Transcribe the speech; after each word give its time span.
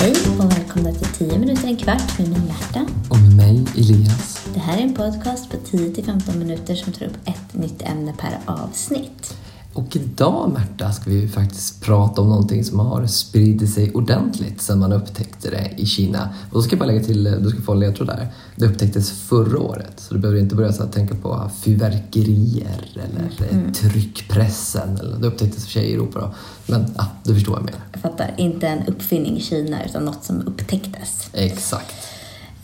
Hej 0.00 0.14
och 0.38 0.52
välkomna 0.52 0.92
till 0.92 1.28
10 1.28 1.38
minuter 1.38 1.68
en 1.68 1.76
kvart 1.76 2.18
med 2.18 2.28
mig 2.28 2.40
Märta. 2.40 2.86
Och 3.10 3.20
med 3.20 3.36
mig, 3.36 3.64
Elias. 3.76 4.46
Det 4.54 4.60
här 4.60 4.78
är 4.78 4.82
en 4.82 4.94
podcast 4.94 5.50
på 5.50 5.56
10-15 5.56 6.36
minuter 6.36 6.74
som 6.74 6.92
tar 6.92 7.06
upp 7.06 7.16
ett 7.24 7.54
nytt 7.54 7.82
ämne 7.82 8.14
per 8.18 8.52
avsnitt. 8.52 9.36
Och 9.72 9.96
idag, 9.96 10.52
Märta, 10.52 10.92
ska 10.92 11.10
vi 11.10 11.28
faktiskt 11.28 11.82
prata 11.82 12.22
om 12.22 12.28
någonting 12.28 12.64
som 12.64 12.78
har 12.78 13.06
spridit 13.06 13.74
sig 13.74 13.92
ordentligt 13.92 14.62
sedan 14.62 14.78
man 14.78 14.92
upptäckte 14.92 15.50
det 15.50 15.70
i 15.76 15.86
Kina. 15.86 16.28
Och 16.50 16.54
då 16.54 16.62
ska 16.62 16.72
jag 16.72 16.78
bara 16.78 16.86
lägga 16.86 17.04
till, 17.04 17.24
du 17.24 17.50
ska 17.50 17.62
få 17.62 17.72
en 17.72 17.80
ledtråd 17.80 18.08
där. 18.08 18.28
Det 18.56 18.66
upptäcktes 18.66 19.10
förra 19.10 19.58
året, 19.58 19.92
så 19.96 20.14
du 20.14 20.20
behöver 20.20 20.40
inte 20.40 20.54
börja 20.54 20.72
så 20.72 20.86
tänka 20.86 21.14
på 21.14 21.50
fyrverkerier 21.62 22.90
eller 22.94 23.48
mm. 23.52 23.72
tryckpressen. 23.72 24.96
Eller, 24.96 25.16
det 25.16 25.26
upptäcktes 25.26 25.64
för 25.64 25.70
sig 25.70 25.84
i 25.84 25.94
Europa 25.94 26.20
då. 26.20 26.34
Men 26.72 26.94
ja, 26.96 27.06
du 27.24 27.34
förstår 27.34 27.52
vad 27.52 27.60
jag 27.60 27.66
menar. 27.66 27.80
Jag 27.92 28.02
fattar. 28.02 28.34
Inte 28.36 28.68
en 28.68 28.86
uppfinning 28.86 29.36
i 29.36 29.40
Kina, 29.40 29.84
utan 29.84 30.04
något 30.04 30.24
som 30.24 30.40
upptäcktes. 30.46 31.28
Exakt. 31.32 31.94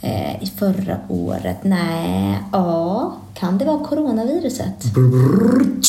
Eh, 0.00 0.48
förra 0.58 0.98
året? 1.08 1.56
Nej, 1.64 2.42
ja. 2.52 3.16
Kan 3.34 3.58
det 3.58 3.64
vara 3.64 3.84
coronaviruset? 3.84 4.84
Brrr, 4.94 5.82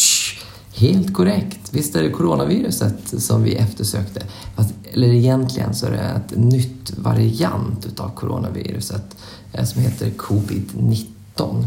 Helt 0.77 1.13
korrekt. 1.13 1.59
Visst 1.71 1.95
är 1.95 2.03
det 2.03 2.09
coronaviruset 2.09 3.21
som 3.21 3.43
vi 3.43 3.55
eftersökte. 3.55 4.21
Fast, 4.55 4.73
eller 4.93 5.07
egentligen 5.07 5.75
så 5.75 5.85
är 5.85 5.91
det 5.91 5.97
ett 5.97 6.37
nytt 6.37 6.97
variant 6.97 7.85
utav 7.85 8.09
coronaviruset 8.09 9.17
eh, 9.53 9.65
som 9.65 9.81
heter 9.81 10.09
covid-19. 10.09 11.65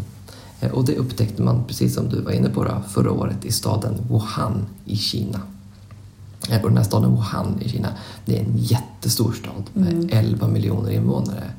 Eh, 0.60 0.70
och 0.70 0.84
det 0.84 0.96
upptäckte 0.96 1.42
man, 1.42 1.64
precis 1.64 1.94
som 1.94 2.08
du 2.08 2.20
var 2.20 2.32
inne 2.32 2.48
på, 2.48 2.64
då, 2.64 2.82
förra 2.88 3.12
året 3.12 3.44
i 3.44 3.52
staden 3.52 3.94
Wuhan 4.08 4.66
i 4.84 4.96
Kina. 4.96 5.40
Eh, 6.50 6.62
och 6.62 6.68
den 6.68 6.76
här 6.76 6.84
staden 6.84 7.10
Wuhan 7.10 7.60
i 7.60 7.68
Kina, 7.68 7.88
det 8.24 8.38
är 8.38 8.44
en 8.44 8.56
jättestor 8.56 9.32
stad 9.32 9.64
med 9.72 9.92
mm. 9.92 10.08
11 10.12 10.48
miljoner 10.48 10.90
invånare. 10.90 11.50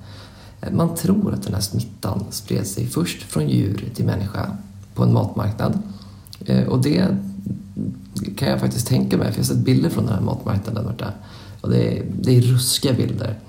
Man 0.72 0.95
tror 0.95 1.33
att 1.33 1.44
den 1.44 1.53
här 1.53 1.61
smittan 1.61 2.25
spred 2.29 2.67
sig 2.67 2.88
först 2.88 3.23
från 3.23 3.49
djur 3.49 3.89
till 3.95 4.05
människa 4.05 4.57
på 4.95 5.03
en 5.03 5.13
matmarknad. 5.13 5.79
Och 6.67 6.81
det 6.81 7.17
kan 8.36 8.50
jag 8.50 8.59
faktiskt 8.59 8.88
tänka 8.88 9.17
mig, 9.17 9.28
för 9.28 9.34
jag 9.34 9.39
har 9.39 9.47
sett 9.47 9.66
bilder 9.66 9.89
från 9.89 10.06
den 10.06 10.14
här 10.14 10.22
matmarknaden 10.22 10.84
borta. 10.84 11.14
Och 11.61 11.70
det 11.70 11.97
är, 11.97 12.06
det 12.22 12.38
är 12.38 12.42
ruskiga 12.42 12.94
bilder. 12.94 13.39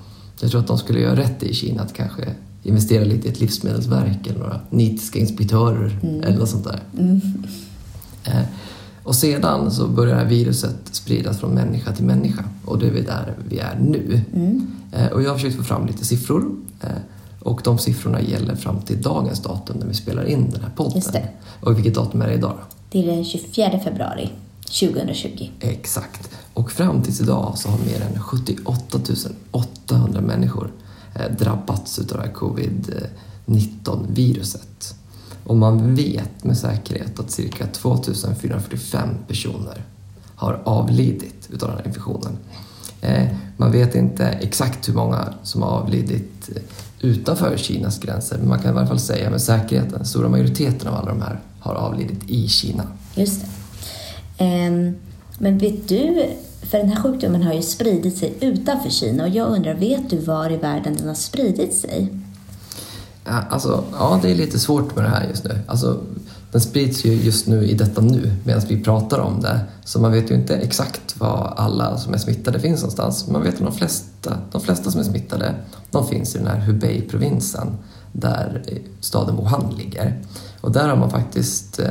Jag 0.40 0.50
tror 0.50 0.60
att 0.60 0.66
de 0.66 0.78
skulle 0.78 1.00
göra 1.00 1.16
rätt 1.16 1.42
i 1.42 1.54
Kina 1.54 1.82
att 1.82 1.94
kanske 1.94 2.34
investera 2.62 3.04
lite 3.04 3.28
i 3.28 3.30
ett 3.30 3.40
livsmedelsverk 3.40 4.26
eller 4.26 4.38
några 4.38 4.60
nitiska 4.70 5.18
inspektörer 5.18 5.98
mm. 6.02 6.22
eller 6.22 6.38
något 6.38 6.48
sånt 6.48 6.64
där. 6.64 6.80
Mm. 6.98 7.20
Eh, 8.24 8.42
och 9.04 9.14
sedan 9.14 9.70
så 9.70 9.88
börjar 9.88 10.14
det 10.14 10.20
här 10.20 10.28
viruset 10.28 10.76
spridas 10.92 11.38
från 11.38 11.50
människa 11.50 11.92
till 11.92 12.04
människa 12.04 12.44
och 12.64 12.78
det 12.78 12.86
är 12.86 12.92
där 12.92 13.34
vi 13.48 13.58
är 13.58 13.78
nu. 13.80 14.20
Mm. 14.34 14.66
Eh, 14.92 15.06
och 15.06 15.22
jag 15.22 15.30
har 15.30 15.36
försökt 15.36 15.56
få 15.56 15.62
fram 15.62 15.86
lite 15.86 16.04
siffror 16.04 16.56
eh, 16.80 16.88
och 17.40 17.60
de 17.64 17.78
siffrorna 17.78 18.20
gäller 18.20 18.54
fram 18.54 18.80
till 18.80 19.02
dagens 19.02 19.42
datum 19.42 19.76
när 19.76 19.86
vi 19.86 19.94
spelar 19.94 20.24
in 20.24 20.50
den 20.50 20.60
här 20.60 20.70
podden. 20.76 21.02
Och 21.60 21.76
vilket 21.78 21.94
datum 21.94 22.22
är 22.22 22.28
det 22.28 22.34
idag? 22.34 22.58
Är 22.94 23.06
den 23.06 23.24
24 23.24 23.80
februari 23.84 24.30
2020. 24.80 25.48
Exakt. 25.60 26.30
Och 26.54 26.72
fram 26.72 27.02
tills 27.02 27.20
idag 27.20 27.52
så 27.56 27.68
har 27.68 27.78
mer 27.78 28.00
än 28.00 28.22
78 28.22 28.98
800 29.50 30.20
människor 30.20 30.72
eh, 31.14 31.30
drabbats 31.38 31.98
av 31.98 32.06
det 32.06 32.18
här 32.18 32.32
covid-19-viruset. 32.32 34.94
Och 35.44 35.56
man 35.56 35.94
vet 35.94 36.44
med 36.44 36.58
säkerhet 36.58 37.20
att 37.20 37.30
cirka 37.30 37.66
2445 37.66 39.08
personer 39.28 39.82
har 40.34 40.60
avlidit 40.64 41.48
av 41.52 41.58
den 41.58 41.70
här 41.70 41.86
infektionen. 41.86 42.38
Eh, 43.00 43.26
man 43.56 43.72
vet 43.72 43.94
inte 43.94 44.26
exakt 44.26 44.88
hur 44.88 44.94
många 44.94 45.34
som 45.42 45.62
har 45.62 45.70
avlidit 45.70 46.50
eh, 46.56 46.62
utanför 47.00 47.56
Kinas 47.56 47.98
gränser, 47.98 48.38
men 48.38 48.48
man 48.48 48.58
kan 48.58 48.74
i 48.74 48.78
alla 48.78 48.86
fall 48.86 49.00
säga 49.00 49.30
med 49.30 49.40
säkerhet 49.40 49.86
att 49.86 49.92
den 49.92 50.04
stora 50.04 50.28
majoriteten 50.28 50.88
av 50.88 50.94
alla 50.94 51.08
de 51.08 51.20
här 51.20 51.40
har 51.62 51.74
avlidit 51.74 52.30
i 52.30 52.48
Kina. 52.48 52.84
Just 53.14 53.40
det. 53.40 53.46
Ehm, 54.44 54.94
men 55.38 55.58
vet 55.58 55.88
du, 55.88 56.26
för 56.70 56.78
den 56.78 56.88
här 56.88 57.02
sjukdomen 57.02 57.42
har 57.42 57.52
ju 57.52 57.62
spridit 57.62 58.16
sig 58.16 58.34
utanför 58.40 58.90
Kina 58.90 59.22
och 59.22 59.28
jag 59.28 59.48
undrar, 59.48 59.74
vet 59.74 60.10
du 60.10 60.18
var 60.18 60.52
i 60.52 60.56
världen 60.56 60.96
den 60.96 61.08
har 61.08 61.14
spridit 61.14 61.74
sig? 61.74 62.08
Alltså, 63.24 63.84
ja, 63.92 64.18
det 64.22 64.30
är 64.30 64.34
lite 64.34 64.58
svårt 64.58 64.96
med 64.96 65.04
det 65.04 65.08
här 65.08 65.28
just 65.28 65.44
nu. 65.44 65.58
Alltså, 65.66 66.00
den 66.52 66.60
sprids 66.60 67.04
ju 67.04 67.12
just 67.12 67.46
nu 67.46 67.64
i 67.64 67.74
detta 67.74 68.00
nu 68.00 68.32
medan 68.44 68.62
vi 68.68 68.82
pratar 68.82 69.18
om 69.18 69.40
det. 69.40 69.60
Så 69.84 70.00
man 70.00 70.12
vet 70.12 70.30
ju 70.30 70.34
inte 70.34 70.56
exakt 70.56 71.20
var 71.20 71.54
alla 71.56 71.98
som 71.98 72.14
är 72.14 72.18
smittade 72.18 72.60
finns 72.60 72.80
någonstans. 72.80 73.28
Man 73.28 73.42
vet 73.42 73.54
att 73.54 73.60
de 73.60 73.72
flesta, 73.72 74.38
de 74.52 74.60
flesta 74.60 74.90
som 74.90 75.00
är 75.00 75.04
smittade, 75.04 75.54
de 75.90 76.08
finns 76.08 76.34
i 76.34 76.38
den 76.38 76.46
här 76.46 76.60
Hubei-provinsen 76.60 77.76
där 78.12 78.62
staden 79.00 79.36
Wuhan 79.36 79.74
ligger. 79.78 80.22
Och 80.62 80.72
där 80.72 80.88
har 80.88 80.96
man 80.96 81.10
faktiskt 81.10 81.78
eh, 81.78 81.86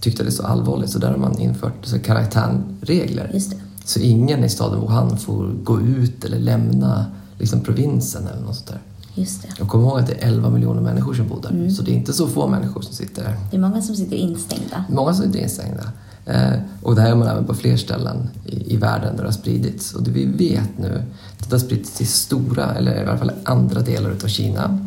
tyckt 0.00 0.20
att 0.20 0.26
det 0.26 0.30
är 0.30 0.34
så 0.34 0.46
allvarligt 0.46 0.90
så 0.90 0.98
där 0.98 1.10
har 1.10 1.18
man 1.18 1.38
infört 1.38 1.74
så 1.82 1.98
karantänregler. 1.98 3.40
Så 3.84 4.00
ingen 4.00 4.44
i 4.44 4.48
staden 4.48 4.80
Wuhan 4.80 5.18
får 5.18 5.52
gå 5.62 5.80
ut 5.80 6.24
eller 6.24 6.38
lämna 6.38 7.06
liksom, 7.38 7.60
provinsen 7.60 8.26
eller 8.26 8.42
något 8.42 8.56
sånt 8.56 8.68
där. 8.68 8.80
Just 9.14 9.42
det. 9.42 9.62
Och 9.62 9.68
kom 9.68 9.80
ihåg 9.80 9.98
att 9.98 10.06
det 10.06 10.12
är 10.12 10.28
11 10.28 10.50
miljoner 10.50 10.80
människor 10.80 11.14
som 11.14 11.28
bor 11.28 11.42
där, 11.42 11.50
mm. 11.50 11.70
så 11.70 11.82
det 11.82 11.90
är 11.90 11.94
inte 11.94 12.12
så 12.12 12.26
få 12.26 12.46
människor 12.46 12.80
som 12.80 12.94
sitter 12.94 13.22
där. 13.22 13.36
Det 13.50 13.56
är 13.56 13.60
många 13.60 13.82
som 13.82 13.96
sitter 13.96 14.16
instängda. 14.16 14.84
Många 14.88 15.14
som 15.14 15.26
sitter 15.26 15.38
instängda. 15.38 15.92
Eh, 16.26 16.52
och 16.82 16.94
det 16.94 17.00
här 17.00 17.08
gör 17.08 17.16
man 17.16 17.28
även 17.28 17.44
på 17.44 17.54
fler 17.54 17.76
ställen 17.76 18.28
i, 18.44 18.74
i 18.74 18.76
världen 18.76 19.16
där 19.16 19.22
det 19.22 19.28
har 19.28 19.32
spridits. 19.32 19.94
Och 19.94 20.02
det 20.02 20.10
vi 20.10 20.24
vet 20.24 20.78
nu, 20.78 21.02
att 21.40 21.50
det 21.50 21.54
har 21.56 21.60
spridits 21.60 21.92
till 21.92 22.08
stora, 22.08 22.74
eller 22.74 23.04
i 23.04 23.06
alla 23.06 23.18
fall 23.18 23.32
andra 23.44 23.80
delar 23.80 24.10
utav 24.10 24.28
Kina 24.28 24.78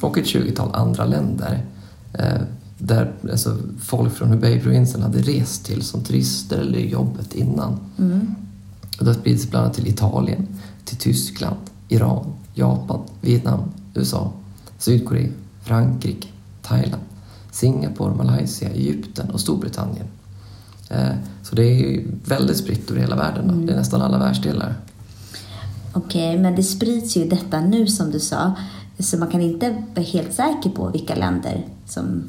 och 0.00 0.18
ett 0.18 0.24
20-tal 0.24 0.70
andra 0.74 1.04
länder. 1.04 1.64
Eh, 2.12 2.40
där 2.80 3.12
alltså, 3.30 3.56
folk 3.80 4.12
från 4.12 4.28
Hubei-provinsen 4.28 5.02
hade 5.02 5.18
rest 5.18 5.64
till 5.64 5.82
som 5.82 6.04
turister 6.04 6.58
eller 6.58 6.78
jobbet 6.78 7.34
innan. 7.34 7.78
Mm. 7.98 8.34
Och 8.98 9.04
det 9.04 9.10
har 9.10 9.20
spridits 9.20 9.50
bland 9.50 9.64
annat 9.64 9.76
till 9.76 9.88
Italien, 9.88 10.46
till 10.84 10.96
Tyskland, 10.96 11.56
Iran, 11.88 12.32
Japan, 12.54 13.00
Vietnam, 13.20 13.60
USA, 13.94 14.32
Sydkorea, 14.78 15.28
Frankrike, 15.62 16.28
Thailand, 16.62 17.02
Singapore, 17.50 18.14
Malaysia, 18.14 18.68
Egypten 18.68 19.30
och 19.30 19.40
Storbritannien. 19.40 20.06
Eh, 20.88 21.12
så 21.42 21.54
det 21.56 21.64
är 21.64 22.04
väldigt 22.24 22.56
spritt 22.56 22.90
över 22.90 23.00
hela 23.00 23.16
världen. 23.16 23.50
Mm. 23.50 23.66
Det 23.66 23.72
är 23.72 23.76
nästan 23.76 24.02
alla 24.02 24.18
världsdelar. 24.18 24.74
Okej, 25.92 26.30
okay, 26.30 26.42
men 26.42 26.56
det 26.56 26.62
sprids 26.62 27.16
ju 27.16 27.28
detta 27.28 27.60
nu 27.60 27.86
som 27.86 28.10
du 28.10 28.20
sa. 28.20 28.54
Så 28.98 29.18
man 29.18 29.28
kan 29.28 29.40
inte 29.40 29.82
vara 29.94 30.06
helt 30.06 30.32
säker 30.32 30.70
på 30.70 30.88
vilka 30.88 31.14
länder 31.14 31.66
som 31.86 32.22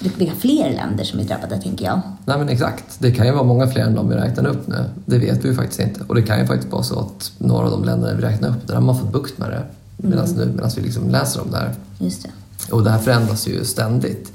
vilka 0.00 0.34
fler 0.34 0.72
länder 0.72 1.04
som 1.04 1.20
är 1.20 1.24
drabbade, 1.24 1.58
tänker 1.62 1.84
jag. 1.84 2.00
Nej 2.24 2.38
men 2.38 2.48
exakt. 2.48 2.84
Det 2.98 3.10
kan 3.10 3.26
ju 3.26 3.32
vara 3.32 3.42
många 3.42 3.66
fler 3.66 3.82
än 3.82 3.94
de 3.94 4.08
vi 4.08 4.14
räknar 4.14 4.46
upp 4.46 4.68
nu. 4.68 4.84
Det 5.06 5.18
vet 5.18 5.44
vi 5.44 5.48
ju 5.48 5.54
faktiskt 5.54 5.80
inte. 5.80 6.00
Och 6.06 6.14
det 6.14 6.22
kan 6.22 6.40
ju 6.40 6.46
faktiskt 6.46 6.72
vara 6.72 6.82
så 6.82 7.00
att 7.00 7.32
några 7.38 7.64
av 7.64 7.70
de 7.70 7.84
länderna 7.84 8.14
vi 8.14 8.22
räknar 8.22 8.48
upp, 8.48 8.66
där 8.66 8.74
har 8.74 8.82
man 8.82 8.98
fått 8.98 9.12
bukt 9.12 9.38
med 9.38 9.50
det. 9.50 9.62
Medan 9.96 10.24
mm. 10.24 10.36
nu, 10.36 10.52
medan 10.54 10.70
vi 10.76 10.82
liksom 10.82 11.08
läser 11.08 11.40
om 11.42 11.50
det 11.50 11.56
här. 11.56 11.74
Just 11.98 12.22
det. 12.22 12.30
Och 12.74 12.84
det 12.84 12.90
här 12.90 12.98
förändras 12.98 13.48
ju 13.48 13.64
ständigt. 13.64 14.32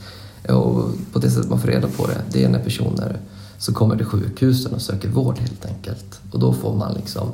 Och 0.50 0.92
på 1.14 1.20
det 1.20 1.32
sättet 1.32 1.50
man 1.50 1.60
får 1.60 1.68
reda 1.68 1.88
på 1.88 2.08
det, 2.08 2.22
det 2.32 2.44
är 2.44 2.50
när 2.50 2.60
personer 2.60 3.18
så 3.58 3.74
kommer 3.74 3.96
till 3.96 4.06
sjukhusen 4.06 4.74
och 4.74 4.82
söker 4.82 5.10
vård 5.10 5.38
helt 5.38 5.66
enkelt. 5.66 6.20
Och 6.32 6.40
då 6.40 6.54
får 6.54 6.76
man 6.76 6.94
liksom 6.94 7.30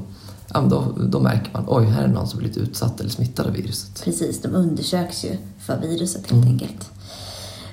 ja, 0.53 0.61
då, 0.61 0.93
då 1.09 1.19
märker 1.19 1.49
man 1.53 1.65
oj, 1.67 1.85
här 1.85 2.03
är 2.03 2.07
någon 2.07 2.27
som 2.27 2.39
blivit 2.39 2.57
utsatt 2.57 2.99
eller 2.99 3.09
smittad 3.09 3.45
av 3.45 3.53
viruset. 3.53 4.01
Precis, 4.03 4.41
de 4.41 4.55
undersöks 4.55 5.25
ju 5.25 5.37
för 5.59 5.81
viruset 5.81 6.31
helt 6.31 6.43
mm. 6.43 6.47
enkelt. 6.47 6.89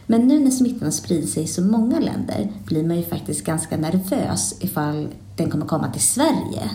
Men 0.06 0.28
nu 0.28 0.38
när 0.40 0.50
smittan 0.50 0.92
sprider 0.92 1.26
sig 1.26 1.42
i 1.42 1.46
så 1.46 1.62
många 1.62 2.00
länder 2.00 2.52
blir 2.64 2.84
man 2.84 2.96
ju 2.96 3.02
faktiskt 3.02 3.44
ganska 3.44 3.76
nervös 3.76 4.54
ifall 4.60 5.08
den 5.36 5.50
kommer 5.50 5.66
komma 5.66 5.92
till 5.92 6.02
Sverige. 6.02 6.70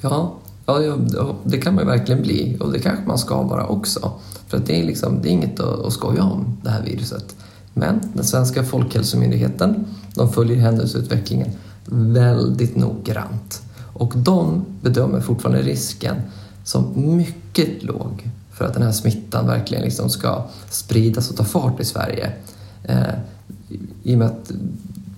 Ja, 0.00 0.34
ja, 0.66 0.96
det 1.44 1.58
kan 1.58 1.74
man 1.74 1.84
ju 1.84 1.90
verkligen 1.90 2.22
bli 2.22 2.56
och 2.60 2.72
det 2.72 2.78
kanske 2.78 3.04
man 3.06 3.18
ska 3.18 3.42
vara 3.42 3.66
också. 3.66 4.12
För 4.48 4.56
att 4.56 4.66
det 4.66 4.80
är, 4.80 4.84
liksom, 4.84 5.22
det 5.22 5.28
är 5.28 5.32
inget 5.32 5.60
att, 5.60 5.92
skoja 5.92 6.22
om, 6.24 6.56
det 6.62 6.70
här 6.70 6.82
viruset. 6.82 7.36
Men 7.74 8.00
den 8.14 8.24
svenska 8.24 8.64
Folkhälsomyndigheten 8.64 9.84
de 10.14 10.32
följer 10.32 10.56
händelseutvecklingen 10.56 11.50
väldigt 11.86 12.76
noggrant. 12.76 13.62
Och 13.92 14.12
de 14.16 14.64
bedömer 14.82 15.20
fortfarande 15.20 15.62
risken 15.62 16.16
som 16.64 17.16
mycket 17.16 17.82
låg 17.82 18.30
för 18.56 18.64
att 18.64 18.74
den 18.74 18.82
här 18.82 18.92
smittan 18.92 19.46
verkligen 19.46 19.84
liksom 19.84 20.10
ska 20.10 20.44
spridas 20.70 21.30
och 21.30 21.36
ta 21.36 21.44
fart 21.44 21.80
i 21.80 21.84
Sverige. 21.84 22.32
Eh, 22.84 23.14
I 24.02 24.14
och 24.14 24.18
med 24.18 24.26
att 24.26 24.52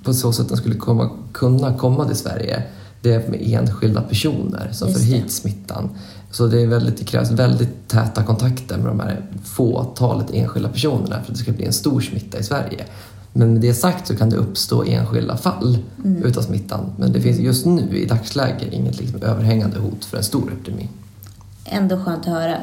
på 0.02 0.14
så 0.14 0.32
sätt 0.32 0.49
den 0.49 0.56
skulle 0.56 0.75
komma, 0.75 1.11
kunna 1.32 1.75
komma 1.75 2.06
till 2.06 2.17
Sverige 2.17 2.62
det 3.02 3.12
är 3.12 3.29
med 3.29 3.40
enskilda 3.43 4.02
personer 4.02 4.69
som 4.73 4.93
får 4.93 5.00
hit 5.00 5.31
smittan. 5.31 5.90
Så 6.31 6.46
det, 6.46 6.61
är 6.62 6.67
väldigt, 6.67 6.96
det 6.96 7.05
krävs 7.05 7.31
väldigt 7.31 7.88
täta 7.88 8.23
kontakter 8.23 8.76
med 8.76 8.87
de 8.87 9.00
här 9.00 9.26
fåtalet 9.44 10.31
enskilda 10.32 10.69
personerna 10.69 11.23
för 11.23 11.32
att 11.32 11.38
det 11.38 11.43
ska 11.43 11.52
bli 11.52 11.64
en 11.64 11.73
stor 11.73 12.00
smitta 12.00 12.38
i 12.38 12.43
Sverige. 12.43 12.85
Men 13.32 13.52
med 13.52 13.62
det 13.62 13.75
sagt 13.75 14.06
så 14.06 14.17
kan 14.17 14.31
det 14.31 14.37
uppstå 14.37 14.85
enskilda 14.85 15.37
fall 15.37 15.79
mm. 16.05 16.23
utav 16.23 16.43
smittan. 16.43 16.93
Men 16.96 17.12
det 17.12 17.20
finns 17.20 17.38
just 17.38 17.67
nu 17.67 17.99
i 17.99 18.06
dagsläget 18.06 18.73
inget 18.73 19.00
liksom 19.00 19.23
överhängande 19.23 19.79
hot 19.79 20.05
för 20.05 20.17
en 20.17 20.25
stor 20.25 20.52
epidemi. 20.52 20.88
ändå 21.64 22.05
skönt 22.05 22.20
att 22.20 22.32
höra, 22.32 22.56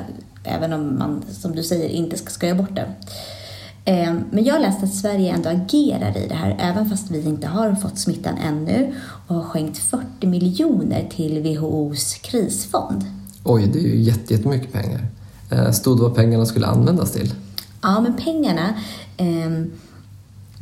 även 0.46 0.74
om 0.74 0.98
man, 1.00 1.24
som 1.42 1.56
du 1.56 1.64
säger, 1.64 1.90
inte 1.90 2.18
ska 2.18 2.30
skoja 2.30 2.56
bort 2.56 2.76
det. 2.76 2.88
Eh, 3.92 4.14
Men 4.32 4.44
jag 4.44 4.54
har 4.54 4.60
läst 4.62 4.84
att 4.84 4.94
Sverige 4.94 5.34
ändå 5.34 5.50
agerar 5.50 6.18
i 6.18 6.28
det 6.28 6.36
här, 6.36 6.58
även 6.60 6.90
fast 6.90 7.12
vi 7.12 7.26
inte 7.26 7.48
har 7.48 7.76
fått 7.76 7.98
smittan 8.00 8.38
ännu 8.38 8.94
och 9.28 9.36
har 9.36 9.44
skänkt 9.44 9.78
40 9.78 10.28
miljoner 10.28 11.08
till 11.16 11.42
WHOs 11.58 12.14
krisfond. 12.22 13.06
Oj, 13.44 13.70
det 13.74 13.80
är 13.80 13.84
ju 13.84 14.02
jätte- 14.02 14.34
jättemycket 14.34 14.74
pengar. 14.74 15.08
Eh, 15.52 15.72
Stod 15.72 16.00
vad 16.00 16.16
pengarna 16.16 16.46
skulle 16.46 16.66
användas 16.68 17.12
till? 17.12 17.34
Ja, 17.82 18.02
men 18.02 18.14
pengarna 18.14 18.74
eh, 19.18 19.64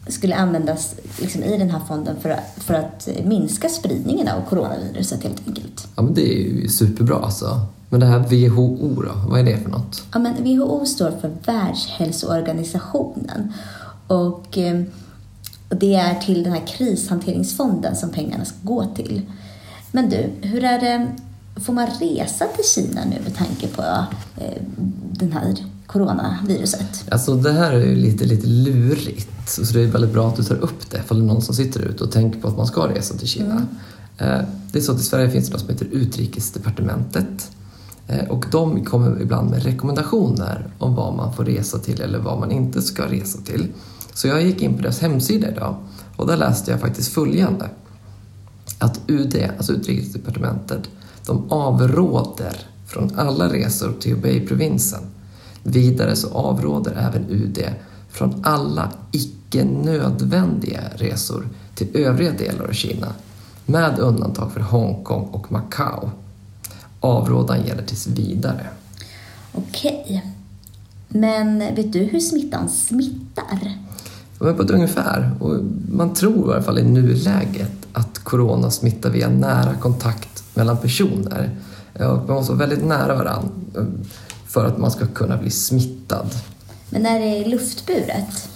skulle 0.08 0.36
användas 0.36 0.96
liksom, 1.22 1.44
i 1.44 1.58
den 1.58 1.70
här 1.70 1.80
fonden 1.88 2.16
för 2.22 2.30
att, 2.30 2.54
för 2.58 2.74
att 2.74 3.10
minska 3.26 3.70
spridningen 3.70 4.28
av 4.28 4.42
coronaviruset 4.50 5.24
helt 5.24 5.48
enkelt. 5.48 5.88
Ja, 5.96 6.02
men 6.02 6.14
det 6.14 6.34
är 6.34 6.38
ju 6.40 6.68
superbra 6.70 7.16
alltså. 7.16 7.60
Men 7.94 8.00
det 8.00 8.06
här 8.06 8.20
WHO 8.20 9.02
då, 9.02 9.12
vad 9.28 9.40
är 9.40 9.44
det 9.44 9.58
för 9.58 9.70
något? 9.70 10.04
Ja, 10.14 10.20
men 10.20 10.44
WHO 10.44 10.86
står 10.86 11.12
för 11.22 11.32
Världshälsoorganisationen 11.46 13.54
och 14.08 14.58
eh, 14.58 14.82
och 15.70 15.76
det 15.78 15.96
är 15.96 16.16
till 16.16 16.44
den 16.44 16.54
här 16.54 16.68
krishanteringsfonden 16.68 17.96
som 17.96 18.10
pengarna 18.10 18.46
ska 18.46 18.56
gå 18.62 18.86
till. 18.96 19.22
Men 19.92 20.10
du, 20.10 20.30
hur 20.48 20.64
är 20.64 20.80
det, 20.80 21.08
får 21.62 21.74
man 21.74 21.88
resa 22.00 22.46
till 22.56 22.66
Kina 22.76 23.02
nu 23.06 23.16
med 23.24 23.36
tanke 23.36 23.68
på 23.68 23.82
eh, 24.38 24.62
den 25.12 25.32
här 25.32 25.56
coronaviruset? 25.88 27.04
Alltså 27.12 27.36
det 27.36 27.52
här 27.52 27.74
är 27.74 27.86
ju 27.86 27.96
lite, 27.96 28.26
lite 28.26 28.48
lurigt. 28.48 29.50
Så 29.50 29.74
det 29.74 29.82
är 29.82 29.88
väldigt 29.88 30.14
bra 30.14 30.28
att 30.28 30.36
du 30.36 30.44
tar 30.44 30.56
upp 30.56 30.92
det 30.92 30.98
ifall 30.98 31.20
det 31.20 31.26
är 31.26 31.28
någon 31.28 31.42
som 31.42 31.56
sitter 31.56 31.80
ute 31.80 32.04
och 32.04 32.12
tänker 32.12 32.40
på 32.40 32.48
att 32.48 32.58
man 32.58 32.68
ska 32.68 32.88
resa 32.88 33.18
till 33.18 33.28
Kina. 33.28 33.66
Eh, 34.18 34.40
Det 34.72 34.80
är 34.80 34.84
så 34.84 34.92
att 34.92 35.00
i 35.00 35.04
Sverige 35.04 35.30
finns 35.30 35.46
det 35.48 35.52
något 35.52 35.62
som 35.62 35.70
heter 35.70 35.88
Utrikesdepartementet. 35.92 37.52
Eh, 38.08 38.30
och 38.30 38.46
de 38.52 38.86
kommer 38.86 39.22
ibland 39.22 39.50
med 39.50 39.64
rekommendationer 39.64 40.68
om 40.80 40.96
vad 40.96 41.16
man 41.16 41.34
får 41.34 41.46
resa 41.46 41.78
till 41.78 42.02
eller 42.02 42.20
vad 42.20 42.40
man 42.40 42.52
inte 42.52 42.82
ska 42.82 43.06
resa 43.06 43.40
till. 43.42 43.68
Så 44.14 44.28
jag 44.28 44.44
gick 44.44 44.62
in 44.62 44.76
på 44.76 44.82
deras 44.82 45.00
hemsida 45.00 45.52
idag 45.52 45.76
och 46.18 46.28
där 46.28 46.38
läste 46.38 46.72
jag 46.72 46.80
faktiskt 46.80 47.14
följande. 47.14 47.70
Att 48.80 49.02
UD, 49.08 49.50
alltså 49.58 49.74
Utrikesdepartementet, 49.74 50.90
de 51.26 51.52
avråder 51.52 52.56
från 52.88 53.12
alla 53.16 53.54
resor 53.54 53.94
till 54.00 54.16
Hubei-provinsen. 54.16 55.02
Vidare 55.64 56.16
så 56.16 56.30
avråder 56.30 56.92
även 56.92 57.30
UD 57.30 57.60
från 58.10 58.42
alla 58.44 58.92
icke 59.12 59.64
nödvändiga 59.64 60.82
resor 60.96 61.48
till 61.76 61.88
övriga 61.94 62.32
delar 62.32 62.66
av 62.66 62.72
Kina 62.72 63.08
med 63.66 64.00
undantag 64.00 64.52
för 64.52 64.60
Hongkong 64.60 65.28
och 65.32 65.52
Macao. 65.52 66.12
Avrådan 67.04 67.66
gäller 67.66 67.84
tills 67.84 68.08
vidare. 68.08 68.68
Okej. 69.52 70.24
Men 71.08 71.60
vet 71.60 71.94
du 71.94 72.00
hur 72.00 72.20
smittan 72.20 72.70
smittar? 72.70 73.78
Men 74.40 74.56
på 74.56 74.64
ett 74.64 74.72
ungefär. 74.72 75.32
Och 75.40 75.60
man 75.92 76.14
tror 76.14 76.50
i 76.50 76.54
alla 76.54 76.64
fall 76.64 76.80
i 76.80 76.84
nuläget 76.84 77.72
att 77.94 78.20
corona 78.20 78.72
smittar 78.72 79.10
via 79.10 79.30
nära 79.30 79.74
kontakt 79.76 80.44
mellan 80.54 80.78
personer. 80.78 81.50
Och 81.94 82.28
man 82.28 82.36
måste 82.36 82.52
vara 82.52 82.68
väldigt 82.68 82.86
nära 82.86 83.16
varandra 83.16 83.50
för 84.48 84.66
att 84.66 84.78
man 84.78 84.92
ska 84.92 85.08
kunna 85.08 85.38
bli 85.38 85.50
smittad. 85.50 86.30
Men 86.90 87.06
är 87.06 87.20
det 87.20 87.50
luftburet? 87.50 88.50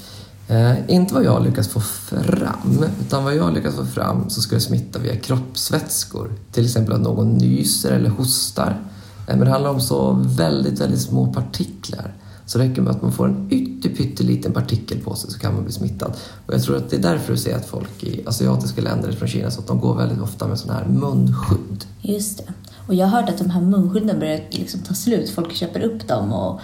Eh, 0.47 0.75
inte 0.87 1.13
vad 1.13 1.23
jag 1.23 1.43
lyckats 1.43 1.67
få 1.67 1.79
fram, 1.79 2.85
utan 3.01 3.23
vad 3.23 3.35
jag 3.35 3.53
lyckats 3.53 3.75
få 3.75 3.85
fram 3.85 4.29
så 4.29 4.41
ska 4.41 4.55
det 4.55 4.61
smitta 4.61 4.99
via 4.99 5.15
kroppsvätskor. 5.15 6.31
Till 6.51 6.65
exempel 6.65 6.93
att 6.93 7.01
någon 7.01 7.33
nyser 7.33 7.91
eller 7.91 8.09
hostar. 8.09 8.81
Eh, 9.27 9.35
men 9.35 9.39
det 9.39 9.51
handlar 9.51 9.69
om 9.69 9.81
så 9.81 10.11
väldigt, 10.25 10.81
väldigt 10.81 11.01
små 11.01 11.33
partiklar. 11.33 12.13
Så 12.45 12.57
det 12.57 12.63
räcker 12.63 12.81
med 12.81 12.91
att 12.91 13.01
man 13.01 13.11
får 13.11 13.27
en 13.27 13.47
ytterpytteliten 13.49 14.53
partikel 14.53 14.99
på 14.99 15.15
sig 15.15 15.31
så 15.31 15.39
kan 15.39 15.53
man 15.53 15.63
bli 15.63 15.73
smittad. 15.73 16.13
Och 16.45 16.53
jag 16.53 16.63
tror 16.63 16.77
att 16.77 16.89
det 16.89 16.95
är 16.95 17.01
därför 17.01 17.33
du 17.33 17.39
ser 17.39 17.55
att 17.55 17.65
folk 17.65 18.03
i 18.03 18.23
asiatiska 18.27 18.81
länder 18.81 19.11
från 19.11 19.27
Kina 19.27 19.51
så 19.51 19.61
att 19.61 19.67
de 19.67 19.79
går 19.79 19.95
väldigt 19.95 20.21
ofta 20.21 20.47
med 20.47 20.59
sån 20.59 20.69
här 20.69 20.85
munskydd. 20.85 21.85
Just 22.01 22.37
det. 22.37 22.53
Och 22.87 22.95
jag 22.95 23.07
har 23.07 23.21
hört 23.21 23.29
att 23.29 23.37
de 23.37 23.49
här 23.49 23.61
munskydden 23.61 24.19
börjar 24.19 24.41
liksom 24.49 24.79
ta 24.79 24.93
slut. 24.93 25.29
Folk 25.29 25.53
köper 25.53 25.79
upp 25.79 26.07
dem 26.07 26.33
och 26.33 26.59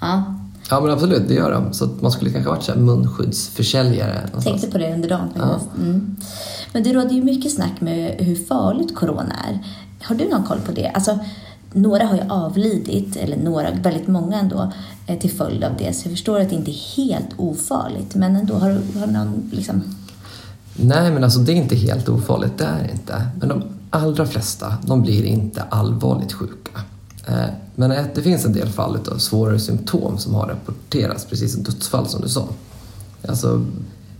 ja, 0.00 0.37
Ja 0.70 0.80
men 0.80 0.90
absolut, 0.90 1.28
det 1.28 1.34
gör 1.34 1.52
de. 1.52 1.72
Så 1.72 1.88
man 2.00 2.10
skulle 2.10 2.30
kanske 2.30 2.50
varit 2.50 2.62
så 2.62 2.72
här 2.72 2.78
munskyddsförsäljare. 2.78 4.14
någonstans. 4.14 4.44
tänkte 4.44 4.70
på 4.70 4.78
det 4.78 4.94
under 4.94 5.08
dagen 5.08 5.28
faktiskt. 5.36 5.76
Mm. 5.76 6.16
Men 6.72 6.82
det 6.82 6.92
råder 6.92 7.14
ju 7.14 7.24
mycket 7.24 7.52
snack 7.52 7.80
med 7.80 8.14
hur 8.18 8.36
farligt 8.36 8.94
corona 8.94 9.34
är. 9.48 9.58
Har 10.02 10.14
du 10.14 10.28
någon 10.28 10.44
koll 10.44 10.60
på 10.66 10.72
det? 10.72 10.88
Alltså, 10.88 11.18
några 11.72 12.04
har 12.04 12.16
ju 12.16 12.22
avlidit, 12.28 13.16
eller 13.16 13.36
några, 13.36 13.70
väldigt 13.70 14.08
många 14.08 14.38
ändå, 14.38 14.72
eh, 15.06 15.18
till 15.18 15.30
följd 15.30 15.64
av 15.64 15.72
det. 15.78 15.92
Så 15.96 16.08
jag 16.08 16.12
förstår 16.12 16.40
att 16.40 16.50
det 16.50 16.56
inte 16.56 16.70
är 16.70 16.96
helt 16.96 17.28
ofarligt. 17.36 18.14
Men 18.14 18.36
ändå, 18.36 18.54
har 18.54 18.70
du 18.70 18.98
har 18.98 19.06
någon 19.06 19.50
liksom... 19.52 19.82
Nej, 20.76 21.10
men 21.10 21.24
alltså 21.24 21.38
det 21.38 21.52
är 21.52 21.56
inte 21.56 21.76
helt 21.76 22.08
ofarligt, 22.08 22.58
det 22.58 22.64
är 22.64 22.90
inte. 22.92 23.22
Men 23.40 23.48
de 23.48 23.62
allra 23.90 24.26
flesta, 24.26 24.74
de 24.86 25.02
blir 25.02 25.24
inte 25.24 25.62
allvarligt 25.62 26.32
sjuka. 26.32 26.80
Eh, 27.28 27.50
Men 27.74 27.90
det 28.14 28.22
finns 28.22 28.44
en 28.44 28.52
del 28.52 28.68
fall 28.68 28.98
av 29.12 29.18
svårare 29.18 29.58
symptom 29.58 30.18
som 30.18 30.34
har 30.34 30.46
rapporterats, 30.48 31.24
precis 31.24 31.52
som 31.52 31.62
dödsfall 31.62 32.08
som 32.08 32.20
du 32.20 32.28
sa. 32.28 32.48
Alltså, 33.28 33.64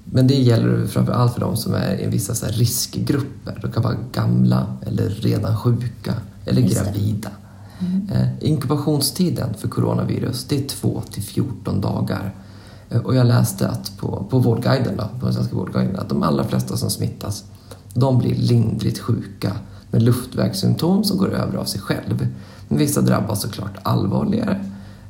men 0.05 0.27
det 0.27 0.35
gäller 0.35 0.87
framför 0.87 1.13
allt 1.13 1.33
för 1.35 1.41
de 1.41 1.57
som 1.57 1.75
är 1.75 2.01
i 2.03 2.07
vissa 2.07 2.35
så 2.35 2.47
riskgrupper. 2.47 3.59
De 3.63 3.73
kan 3.73 3.83
vara 3.83 3.97
gamla 4.13 4.67
eller 4.87 5.09
redan 5.09 5.57
sjuka 5.57 6.15
eller 6.45 6.63
Just 6.63 6.75
gravida. 6.85 7.31
Eh, 8.13 8.29
Inkubationstiden 8.41 9.55
för 9.55 9.69
coronavirus 9.69 10.45
det 10.49 10.65
är 10.65 10.69
2 10.69 11.03
till 11.11 11.23
14 11.23 11.81
dagar. 11.81 12.35
Eh, 12.91 13.01
Och 13.01 13.15
jag 13.15 13.27
läste 13.27 13.69
att 13.69 13.93
på, 13.99 14.27
på 14.31 14.39
Vårdguiden, 14.39 14.97
då, 14.97 15.09
på 15.21 15.27
den 15.27 15.35
svenska 15.35 15.57
Vårdguiden, 15.57 15.97
att 15.99 16.09
de 16.09 16.23
allra 16.23 16.45
flesta 16.45 16.77
som 16.77 16.91
smittas, 16.91 17.45
de 17.95 18.19
blir 18.19 18.35
lindrigt 18.35 18.99
sjuka 18.99 19.53
med 19.91 20.03
luftvägssymptom 20.03 21.05
som 21.05 21.19
går 21.19 21.29
över 21.35 21.59
av 21.59 21.65
sig 21.65 21.81
själv. 21.81 22.27
Vissa 22.69 23.01
drabbas 23.01 23.43
såklart 23.43 23.79
allvarligare 23.83 24.65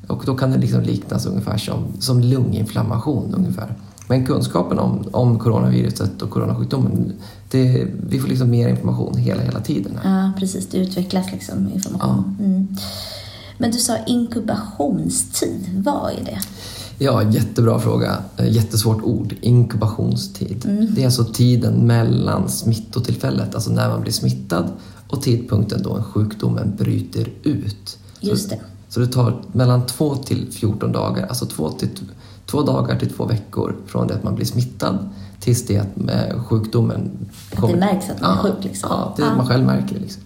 och 0.06 0.22
då 0.26 0.37
kan 0.37 0.50
det 0.50 0.58
liksom 0.58 0.81
liknas 0.81 1.26
ungefär 1.26 1.58
som, 1.58 1.84
som 2.00 2.20
lunginflammation 2.20 3.34
ungefär. 3.34 3.75
Men 4.08 4.26
kunskapen 4.26 4.78
om, 4.78 5.05
om 5.12 5.38
coronaviruset 5.38 6.22
och 6.22 6.31
coronasjukdomen, 6.31 7.12
det, 7.50 7.86
vi 8.08 8.19
får 8.20 8.29
liksom 8.29 8.50
mer 8.50 8.69
information 8.69 9.17
hela, 9.17 9.43
hela 9.43 9.60
tiden. 9.60 9.98
Här. 10.03 10.20
Ja, 10.20 10.32
precis. 10.38 10.67
Det 10.67 10.79
utvecklas 10.79 11.32
liksom 11.32 11.72
information. 11.74 12.36
Mm. 12.41 12.77
Men 13.58 13.70
du 13.70 13.79
sa 13.79 13.96
inkubationstid. 14.06 15.82
Vad 15.84 16.12
är 16.12 16.24
det? 16.24 16.38
Ja, 16.98 17.22
jättebra 17.22 17.79
fråga. 17.79 18.17
Eh, 18.36 18.53
Jättesvårt 18.53 19.03
ord. 19.03 19.34
Inkubationstid. 19.41 20.88
Det 20.91 21.03
är 21.03 21.06
alltså 21.06 21.24
tiden 21.24 21.86
mellan 21.86 22.48
smittotillfället, 22.48 23.55
alltså 23.55 23.70
när 23.70 23.88
man 23.88 24.00
blir 24.00 24.12
smittad 24.12 24.69
och 25.08 25.22
tidpunkten 25.22 25.82
då 25.82 26.03
sjukdomen 26.03 26.77
bryter 26.79 27.29
ut. 27.43 27.98
Just 28.20 28.43
så, 28.44 28.50
det. 28.50 28.60
Så 28.88 29.00
det 29.00 29.06
tar 29.06 29.43
mellan 29.53 29.86
2 29.86 30.17
till 30.17 30.46
14 30.53 30.93
dagar, 30.93 31.27
alltså 31.27 31.46
2 31.46 31.70
till 31.70 31.88
två 32.46 32.62
dagar 32.62 32.98
till 32.98 33.10
två 33.10 33.24
veckor 33.24 33.77
från 33.86 34.06
det 34.06 34.15
att 34.15 34.24
man 34.24 34.34
blir 34.34 34.46
smittad 34.46 34.98
tills 35.41 35.67
det 35.67 35.79
att 35.79 35.98
eh, 36.10 36.43
sjukdomen 36.44 37.10
Att 37.56 37.69
det 37.69 37.77
märks 37.77 38.10
att 38.10 38.20
man 38.20 38.31
är 38.31 38.36
ja, 38.36 38.43
sjuk, 38.43 38.65
liksom. 38.65 38.88
Ja, 38.93 39.15
det 39.17 39.22
är 39.22 39.27
Ja. 39.27 39.36
man 39.36 39.46
själv 39.46 39.67
märker. 39.67 39.98
Liksom. 40.00 40.22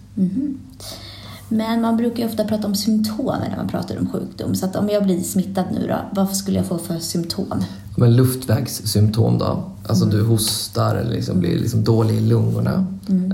Men 1.49 1.81
man 1.81 1.97
brukar 1.97 2.23
ju 2.23 2.29
ofta 2.29 2.43
prata 2.43 2.67
om 2.67 2.75
symptom 2.75 3.25
när 3.25 3.57
man 3.57 3.67
pratar 3.67 3.99
om 3.99 4.09
sjukdom. 4.09 4.55
Så 4.55 4.65
att 4.65 4.75
om 4.75 4.89
jag 4.89 5.03
blir 5.03 5.23
smittad 5.23 5.65
nu 5.71 5.87
då, 5.87 5.95
vad 6.11 6.35
skulle 6.35 6.57
jag 6.57 6.65
få 6.65 6.77
för 6.77 6.99
symptom? 6.99 7.63
Men 7.97 8.15
luftvägssymptom 8.15 9.37
då? 9.37 9.63
Alltså 9.87 10.05
du 10.05 10.23
hostar 10.25 10.95
eller 10.95 11.11
liksom 11.11 11.39
blir 11.39 11.59
liksom 11.59 11.83
dålig 11.83 12.15
i 12.15 12.21
lungorna. 12.21 12.85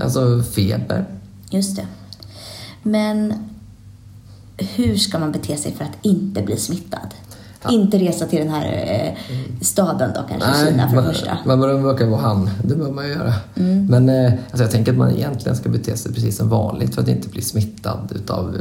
Alltså 0.02 0.42
feber. 0.42 1.06
Just 1.50 1.76
det. 1.76 1.86
Men 2.82 3.34
hur 4.56 4.96
ska 4.96 5.18
man 5.18 5.32
bete 5.32 5.56
sig 5.56 5.72
för 5.72 5.84
att 5.84 5.98
inte 6.02 6.42
bli 6.42 6.56
smittad? 6.56 7.14
Inte 7.70 7.98
resa 7.98 8.26
till 8.26 8.38
den 8.38 8.48
här 8.48 8.66
eh, 8.66 9.34
staden 9.60 10.10
då 10.14 10.20
kanske, 10.28 10.66
Kina 10.66 10.88
för 10.88 10.96
det 10.96 11.02
man, 11.02 11.14
första. 11.14 11.38
man 11.46 11.60
bör 11.60 11.86
åka 11.86 12.06
Wuhan, 12.06 12.50
det 12.64 12.74
bör 12.74 12.90
man 12.90 13.06
ju 13.06 13.12
göra. 13.12 13.34
Men 13.88 14.08
eh, 14.08 14.32
alltså 14.32 14.64
jag 14.64 14.70
tänker 14.70 14.92
att 14.92 14.98
man 14.98 15.10
egentligen 15.10 15.56
ska 15.56 15.68
bete 15.68 15.96
sig 15.96 16.12
precis 16.12 16.36
som 16.36 16.48
vanligt 16.48 16.94
för 16.94 17.02
att 17.02 17.08
inte 17.08 17.28
bli 17.28 17.42
smittad 17.42 18.12
utav 18.14 18.56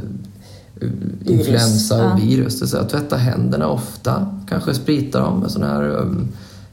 eh, 0.81 0.89
influensa 1.25 1.95
och 1.95 2.11
ja. 2.11 2.15
virus. 2.15 2.71
Så 2.71 2.77
att 2.77 2.89
tvätta 2.89 3.17
händerna 3.17 3.67
ofta, 3.67 4.39
kanske 4.49 4.73
sprita 4.73 5.19
dem 5.19 5.39
med 5.39 5.51
sådana 5.51 5.73
här 5.73 6.07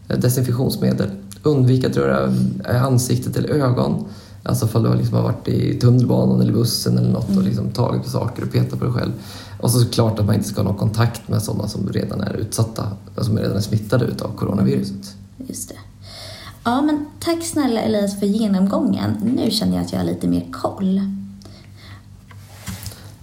eh, 0.08 0.18
desinfektionsmedel. 0.18 1.10
Undvika 1.42 1.88
att 1.88 1.96
röra 1.96 2.32
eh, 2.68 2.84
ansiktet 2.84 3.36
eller 3.36 3.48
ögon. 3.48 4.04
Alltså 4.48 4.66
ifall 4.66 4.82
du 4.82 4.94
liksom 4.94 5.14
har 5.14 5.22
varit 5.22 5.48
i 5.48 5.78
tunnelbanan 5.80 6.40
eller 6.40 6.52
bussen 6.52 6.98
eller 6.98 7.10
något 7.10 7.36
och 7.36 7.42
liksom 7.42 7.70
tagit 7.70 8.02
på 8.02 8.10
saker 8.10 8.42
och 8.42 8.52
petat 8.52 8.78
på 8.78 8.84
dig 8.84 8.94
själv. 8.94 9.12
Och 9.60 9.70
så 9.70 9.86
klart 9.86 10.18
att 10.18 10.26
man 10.26 10.34
inte 10.34 10.48
ska 10.48 10.62
ha 10.62 10.68
någon 10.68 10.78
kontakt 10.78 11.28
med 11.28 11.42
sådana 11.42 11.68
som 11.68 11.88
redan 11.88 12.20
är 12.20 12.34
utsatta, 12.36 12.86
som 13.18 13.38
redan 13.38 13.56
är 13.56 13.60
smittade 13.60 14.04
utav 14.04 14.30
coronaviruset. 14.36 15.14
Just 15.48 15.68
det. 15.68 15.74
Ja, 16.64 16.82
men 16.82 17.06
tack 17.20 17.44
snälla 17.44 17.80
Elias 17.80 18.20
för 18.20 18.26
genomgången. 18.26 19.16
Nu 19.36 19.50
känner 19.50 19.76
jag 19.76 19.84
att 19.84 19.92
jag 19.92 19.98
har 19.98 20.06
lite 20.06 20.28
mer 20.28 20.46
koll. 20.52 21.00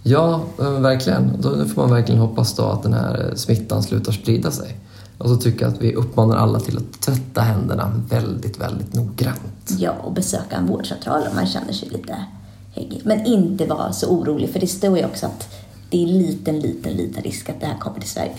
Ja, 0.04 0.44
verkligen. 0.58 1.42
Då 1.42 1.66
får 1.66 1.82
man 1.82 1.92
verkligen 1.92 2.22
hoppas 2.22 2.56
då 2.56 2.64
att 2.64 2.84
den 2.84 2.94
här 2.94 3.34
smittan 3.36 3.84
slutar 3.84 4.12
sprida 4.12 4.52
sig. 4.52 4.78
Och 5.24 5.30
så 5.30 5.36
tycker 5.36 5.66
jag 5.66 5.74
att 5.74 5.82
vi 5.82 5.94
uppmanar 5.94 6.36
alla 6.36 6.60
till 6.60 6.78
att 6.78 7.02
tvätta 7.02 7.42
händerna 7.42 8.02
väldigt, 8.10 8.60
väldigt 8.60 8.94
noggrant. 8.94 9.76
Ja, 9.78 9.92
och 9.92 10.14
besöka 10.14 10.56
en 10.56 10.66
vårdcentral 10.66 11.28
om 11.30 11.36
man 11.36 11.48
känner 11.48 11.74
sig 11.74 11.90
lite 11.90 12.26
häggig. 12.72 13.02
Men 13.06 13.26
inte 13.26 13.66
vara 13.66 13.94
så 13.94 14.08
orolig, 14.08 14.50
för 14.50 14.60
det 14.60 14.68
står 14.68 14.98
ju 14.98 15.06
också 15.06 15.26
att 15.26 15.54
det 15.90 16.04
är 16.04 16.08
liten, 16.08 16.60
liten, 16.60 16.94
liten 16.94 17.24
risk 17.24 17.50
att 17.50 17.60
det 17.60 17.66
här 17.66 17.78
kommer 17.78 18.00
till 18.00 18.10
Sverige. 18.10 18.36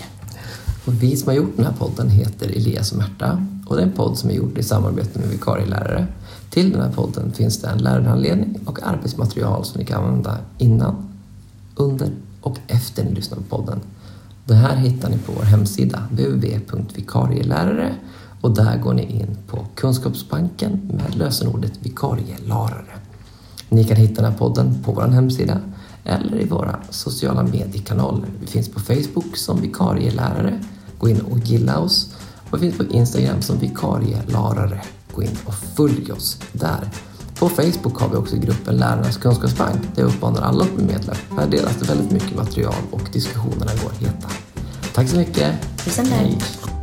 Och 0.85 1.03
vi 1.03 1.17
som 1.17 1.27
har 1.27 1.35
gjort 1.35 1.55
den 1.55 1.65
här 1.65 1.73
podden 1.73 2.09
heter 2.09 2.47
Elias 2.47 2.91
och 2.91 2.97
Märta 2.97 3.45
och 3.67 3.75
det 3.75 3.81
är 3.81 3.85
en 3.85 3.93
podd 3.93 4.17
som 4.17 4.29
är 4.29 4.33
gjord 4.33 4.57
i 4.57 4.63
samarbete 4.63 5.19
med 5.19 5.29
vikarielärare. 5.29 6.07
Till 6.49 6.71
den 6.71 6.81
här 6.81 6.91
podden 6.91 7.31
finns 7.33 7.57
det 7.57 7.67
en 7.67 7.77
lärarhandledning 7.77 8.59
och 8.65 8.79
arbetsmaterial 8.83 9.65
som 9.65 9.79
ni 9.79 9.85
kan 9.85 10.03
använda 10.03 10.37
innan, 10.57 10.95
under 11.75 12.11
och 12.41 12.57
efter 12.67 13.03
ni 13.03 13.11
lyssnar 13.11 13.37
på 13.37 13.43
podden. 13.43 13.79
Det 14.47 14.55
här 14.55 14.75
hittar 14.75 15.09
ni 15.09 15.17
på 15.17 15.31
vår 15.31 15.43
hemsida 15.43 16.03
www.vikarielärare 16.11 17.95
och 18.41 18.55
där 18.55 18.77
går 18.77 18.93
ni 18.93 19.03
in 19.03 19.37
på 19.47 19.65
Kunskapsbanken 19.75 20.91
med 20.93 21.15
lösenordet 21.15 21.73
vikarielärare. 21.79 22.99
Ni 23.69 23.83
kan 23.83 23.97
hitta 23.97 24.21
den 24.21 24.31
här 24.31 24.37
podden 24.37 24.83
på 24.83 24.91
vår 24.91 25.07
hemsida 25.07 25.59
eller 26.03 26.39
i 26.41 26.45
våra 26.45 26.79
sociala 26.89 27.43
mediekanaler. 27.43 28.27
Vi 28.41 28.47
finns 28.47 28.69
på 28.69 28.79
Facebook 28.79 29.37
som 29.37 29.61
vikarielärare. 29.61 30.63
Gå 30.99 31.09
in 31.09 31.21
och 31.21 31.39
gilla 31.39 31.79
oss. 31.79 32.15
Och 32.49 32.57
vi 32.57 32.61
finns 32.61 32.77
på 32.77 32.95
Instagram 32.95 33.41
som 33.41 33.59
vikarielärare. 33.59 34.81
Gå 35.15 35.23
in 35.23 35.37
och 35.45 35.53
följ 35.53 36.11
oss 36.11 36.41
där. 36.51 36.89
På 37.39 37.49
Facebook 37.49 37.99
har 37.99 38.09
vi 38.09 38.15
också 38.15 38.37
gruppen 38.37 38.77
Lärarnas 38.77 39.17
kunskapsbank 39.17 39.81
där 39.95 40.01
jag 40.01 40.11
uppmanar 40.11 40.41
alla 40.41 40.63
att 40.63 40.75
bli 40.75 40.85
medlem. 40.85 41.15
Här 41.37 41.47
delas 41.47 41.75
det 41.75 41.85
väldigt 41.85 42.11
mycket 42.11 42.35
material 42.35 42.83
och 42.91 43.09
diskussionerna 43.13 43.71
går 43.83 43.91
heta. 43.99 44.27
Tack 44.93 45.09
så 45.09 45.17
mycket. 45.17 45.55
Tusen 45.85 46.05
tack. 46.05 46.74